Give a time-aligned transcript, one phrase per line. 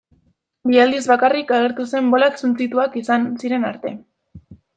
[0.69, 3.95] Bi aldiz bakarrik agertu zen bolak suntsituak izan ziren arte.